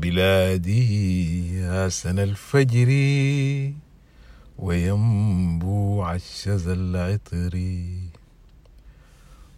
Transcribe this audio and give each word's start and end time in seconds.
بلادي 0.00 1.56
يا 1.60 1.88
سنى 1.88 2.22
الفجر 2.22 2.88
وينبوع 4.58 6.14
الشذا 6.14 6.72
العطر 6.72 7.58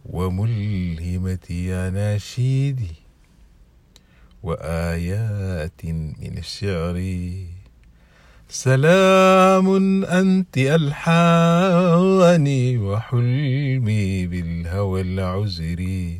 وملهمتي 0.07 1.67
يا 1.67 1.91
ناشيدي 1.91 2.95
وآيات 4.43 5.81
من 5.85 6.39
الشعر. 6.39 6.99
سلام 8.49 9.67
أنت 10.05 10.59
ألحاني 10.59 11.99
وحلمي 12.79 14.27
بالهوى 14.27 15.01
العزري 15.01 16.19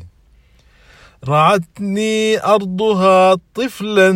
رعتني 1.27 2.45
أرضها 2.45 3.35
طفلا 3.55 4.11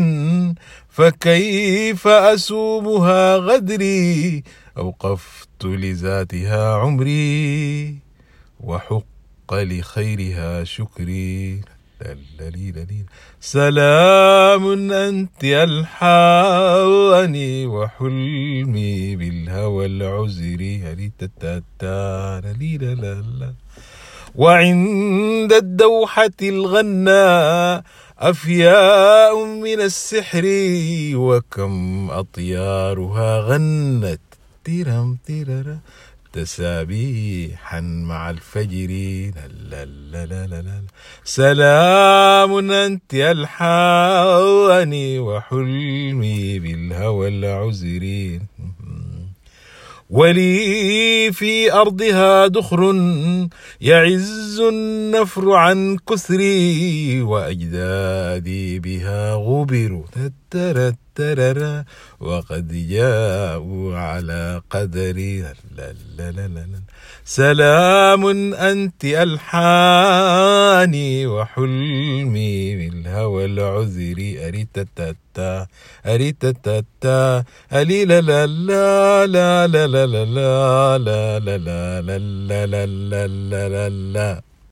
فكيف 0.89 2.07
أسومها 2.07 3.37
غدري؟ 3.37 4.43
أوقفت 4.77 5.65
لذاتها 5.65 6.75
عمري 6.75 7.95
وحق 8.59 9.53
لخيرها 9.53 10.63
شكري. 10.63 11.61
سلام 13.39 14.91
أنت 14.91 15.43
ألحاني 15.43 16.45
وحلمي 17.65 19.15
بالهوى 19.15 19.85
العزري 19.85 20.83
وعند 24.35 25.53
الدوحة 25.53 26.37
الغناء 26.41 27.83
أفياء 28.19 29.45
من 29.45 29.81
السحر 29.81 30.43
وكم 31.15 32.07
أطيارها 32.11 33.39
غنت. 33.39 34.19
تيرم 34.63 35.17
تيرم 35.25 35.79
تسابيحا 36.33 37.81
مع 37.81 38.29
الفجر. 38.29 38.91
لا 39.69 39.85
لا 39.85 40.25
لا 40.25 40.47
لا 40.47 40.61
لا 40.61 40.81
سلام 41.23 42.71
أنت 42.71 43.13
ألحاني 43.13 45.19
وحلمي 45.19 46.59
بالهوى 46.59 47.27
العزري 47.27 48.41
ولي 50.09 51.31
في 51.33 51.73
أرضها 51.73 52.47
دخر 52.47 52.91
يعز 53.81 54.59
النفر 54.59 55.51
عن 55.51 55.97
كثري 56.09 57.21
وأجدادي 57.21 58.79
بها 58.79 59.33
غبروا 59.33 60.03
ترى 61.17 61.83
وقد 62.19 62.67
جاءوا 62.89 63.97
على 63.97 64.61
قدري 64.69 65.41
لا 65.41 65.93
لا 66.17 66.31
لا 66.31 66.47
لا 66.47 66.81
سلام 67.25 68.25
أنت 68.53 69.05
ألحاني 69.25 70.47
وحلمي 71.27 72.75
بالهوى 72.75 73.45
العذري 73.45 74.47
أريتتتا 74.47 75.67
أريتتتا 76.05 77.43
ألي 77.73 78.05
لا 78.05 78.21
لا 78.21 78.47
لا 78.47 79.25
لا 79.27 79.67
لا 79.67 79.87
لا 79.87 80.05
لا 80.07 80.97
لا 80.97 81.39
لا 81.39 81.59
لا 81.67 82.01
لا 82.01 82.85
لا 82.85 83.27
لا 83.27 83.69
لا 83.69 83.89
لا 83.89 84.41